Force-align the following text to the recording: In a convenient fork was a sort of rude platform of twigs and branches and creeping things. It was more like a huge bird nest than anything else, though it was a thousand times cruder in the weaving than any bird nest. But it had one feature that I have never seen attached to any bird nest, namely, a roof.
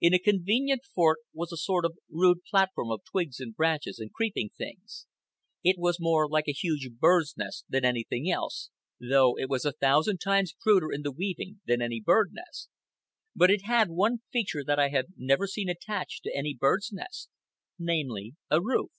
In 0.00 0.12
a 0.12 0.18
convenient 0.18 0.82
fork 0.84 1.18
was 1.32 1.52
a 1.52 1.56
sort 1.56 1.84
of 1.84 1.96
rude 2.10 2.38
platform 2.42 2.90
of 2.90 3.04
twigs 3.08 3.38
and 3.38 3.54
branches 3.54 4.00
and 4.00 4.12
creeping 4.12 4.48
things. 4.58 5.06
It 5.62 5.78
was 5.78 6.00
more 6.00 6.28
like 6.28 6.48
a 6.48 6.52
huge 6.52 6.90
bird 6.98 7.26
nest 7.36 7.66
than 7.68 7.84
anything 7.84 8.28
else, 8.28 8.70
though 9.00 9.38
it 9.38 9.48
was 9.48 9.64
a 9.64 9.70
thousand 9.70 10.18
times 10.18 10.56
cruder 10.60 10.90
in 10.90 11.02
the 11.02 11.12
weaving 11.12 11.60
than 11.68 11.80
any 11.80 12.00
bird 12.00 12.30
nest. 12.32 12.68
But 13.36 13.48
it 13.52 13.62
had 13.64 13.90
one 13.90 14.22
feature 14.32 14.64
that 14.66 14.80
I 14.80 14.88
have 14.88 15.06
never 15.16 15.46
seen 15.46 15.68
attached 15.68 16.24
to 16.24 16.36
any 16.36 16.52
bird 16.52 16.80
nest, 16.90 17.30
namely, 17.78 18.34
a 18.50 18.60
roof. 18.60 18.90